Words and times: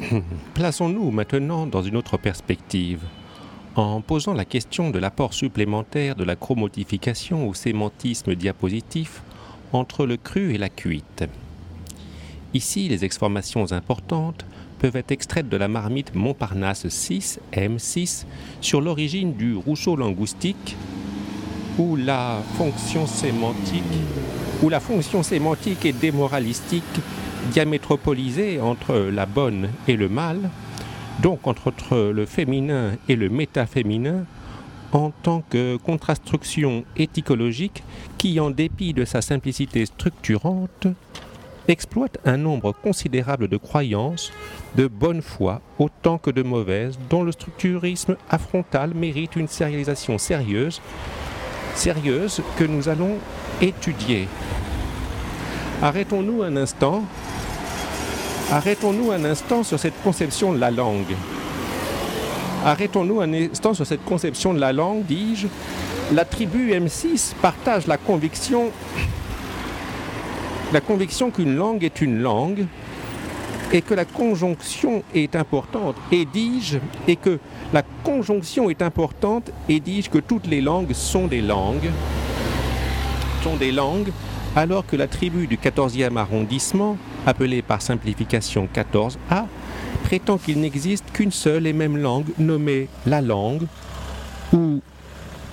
Plaçons-nous 0.54 1.10
maintenant 1.10 1.66
dans 1.66 1.82
une 1.82 1.96
autre 1.96 2.16
perspective, 2.16 3.00
en 3.76 4.00
posant 4.00 4.34
la 4.34 4.44
question 4.44 4.90
de 4.90 4.98
l'apport 4.98 5.34
supplémentaire 5.34 6.16
de 6.16 6.24
la 6.24 6.36
chromotification 6.36 7.48
au 7.48 7.54
sémantisme 7.54 8.34
diapositif 8.34 9.22
entre 9.72 10.06
le 10.06 10.16
cru 10.16 10.54
et 10.54 10.58
la 10.58 10.68
cuite. 10.68 11.24
Ici, 12.54 12.88
les 12.88 13.04
exformations 13.04 13.72
importantes 13.72 14.44
peuvent 14.78 14.96
être 14.96 15.10
extraites 15.10 15.48
de 15.48 15.56
la 15.56 15.66
marmite 15.66 16.14
Montparnasse 16.14 16.88
6, 16.88 17.40
M6, 17.52 18.26
sur 18.60 18.80
l'origine 18.80 19.32
du 19.32 19.56
Rousseau 19.56 19.96
linguistique, 19.96 20.76
où 21.78 21.96
la 21.96 22.40
fonction 22.56 23.06
sémantique, 23.06 23.82
où 24.62 24.68
la 24.68 24.78
fonction 24.78 25.22
sémantique 25.22 25.84
est 25.84 25.98
démoralistique, 25.98 26.84
diamétropolisée 27.52 28.60
entre 28.60 28.94
la 28.94 29.26
bonne 29.26 29.70
et 29.88 29.96
le 29.96 30.08
mal, 30.08 30.50
donc 31.22 31.46
entre 31.46 31.96
le 31.96 32.26
féminin 32.26 32.92
et 33.08 33.16
le 33.16 33.28
métaféminin, 33.28 34.24
en 34.92 35.10
tant 35.10 35.42
que 35.50 35.76
contrastruction 35.76 36.84
éthicologique 36.96 37.82
qui, 38.18 38.38
en 38.40 38.50
dépit 38.50 38.92
de 38.92 39.04
sa 39.04 39.22
simplicité 39.22 39.86
structurante, 39.86 40.86
exploite 41.68 42.18
un 42.24 42.36
nombre 42.36 42.72
considérable 42.72 43.48
de 43.48 43.56
croyances, 43.56 44.32
de 44.76 44.86
bonne 44.86 45.22
foi 45.22 45.60
autant 45.78 46.18
que 46.18 46.30
de 46.30 46.42
mauvaises, 46.42 46.98
dont 47.10 47.22
le 47.22 47.32
structurisme 47.32 48.16
affrontal 48.30 48.94
mérite 48.94 49.36
une 49.36 49.48
sérialisation 49.48 50.18
sérieuse, 50.18 50.80
sérieuse 51.74 52.42
que 52.56 52.64
nous 52.64 52.88
allons 52.88 53.16
étudier. 53.60 54.28
Arrêtons-nous 55.82 56.42
un 56.42 56.56
instant. 56.56 57.04
Arrêtons-nous 58.52 59.10
un 59.10 59.24
instant 59.24 59.62
sur 59.62 59.78
cette 59.78 60.00
conception 60.02 60.52
de 60.52 60.58
la 60.58 60.70
langue. 60.70 61.14
Arrêtons-nous 62.64 63.20
un 63.20 63.32
instant 63.32 63.74
sur 63.74 63.86
cette 63.86 64.04
conception 64.04 64.54
de 64.54 64.60
la 64.60 64.72
langue, 64.72 65.04
dis-je. 65.04 65.48
La 66.12 66.24
tribu 66.24 66.72
M6 66.72 67.34
partage 67.40 67.86
la 67.86 67.96
conviction 67.96 68.70
la 70.72 70.80
conviction 70.80 71.30
qu'une 71.30 71.54
langue 71.54 71.84
est 71.84 72.00
une 72.00 72.20
langue 72.20 72.66
et 73.72 73.80
que 73.80 73.94
la 73.94 74.04
conjonction 74.04 75.02
est 75.14 75.36
importante. 75.36 75.96
Et 76.10 76.24
dis-je, 76.24 76.78
et 77.06 77.16
que 77.16 77.38
la 77.72 77.82
conjonction 78.02 78.70
est 78.70 78.82
importante, 78.82 79.50
et 79.68 79.78
dis-je 79.78 80.10
que 80.10 80.18
toutes 80.18 80.46
les 80.46 80.60
langues 80.60 80.92
sont 80.92 81.26
des 81.26 81.40
langues, 81.40 81.90
sont 83.42 83.56
des 83.56 83.72
langues, 83.72 84.10
alors 84.56 84.86
que 84.86 84.96
la 84.96 85.06
tribu 85.06 85.46
du 85.46 85.56
14e 85.56 86.16
arrondissement, 86.16 86.96
appelée 87.26 87.62
par 87.62 87.82
simplification 87.82 88.68
14A, 88.72 89.46
prétend 90.04 90.38
qu'il 90.38 90.60
n'existe 90.60 91.10
qu'une 91.12 91.32
seule 91.32 91.66
et 91.66 91.72
même 91.72 91.96
langue 91.96 92.28
nommée 92.38 92.88
la 93.06 93.20
langue 93.20 93.66
ou 94.52 94.80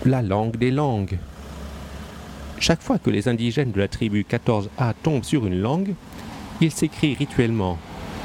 la 0.06 0.22
langue 0.22 0.58
des 0.58 0.72
langues. 0.72 1.18
Chaque 2.60 2.82
fois 2.82 3.00
que 3.00 3.10
les 3.10 3.28
indigènes 3.28 3.72
de 3.72 3.80
la 3.80 3.88
tribu 3.88 4.26
14A 4.30 4.94
tombent 5.02 5.24
sur 5.24 5.48
une 5.48 5.60
langue, 5.60 5.94
ils 6.60 6.72
s'écrient 6.72 7.16
rituellement 7.16 7.78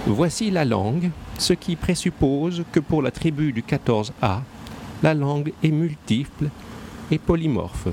Voici 0.07 0.51
la 0.51 0.65
langue, 0.65 1.11
ce 1.39 1.53
qui 1.53 1.75
présuppose 1.75 2.65
que 2.71 2.79
pour 2.79 3.03
la 3.03 3.11
tribu 3.11 3.53
du 3.53 3.63
14A, 3.63 4.43
la 5.03 5.15
langue 5.15 5.53
est 5.65 5.71
multiple 5.71 6.51
et 7.11 7.19
polymorphe. 7.19 7.89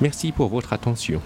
Merci 0.00 0.32
pour 0.32 0.48
votre 0.48 0.72
attention. 0.72 1.22